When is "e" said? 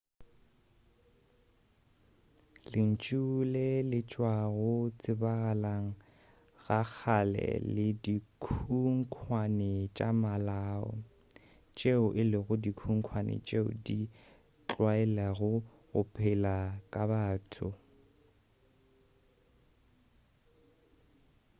12.21-12.23